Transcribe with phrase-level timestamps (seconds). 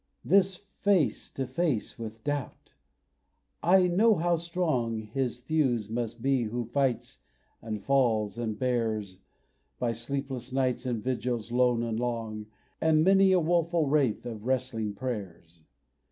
[0.25, 2.73] This face to face with doubt!
[3.61, 7.19] I know how strong His thews must be who fights
[7.61, 9.19] and falls and bears,
[9.77, 12.47] By sleepless nights and vigils lone and long,
[12.81, 15.61] And many a woeful wraith of wrestling prayers.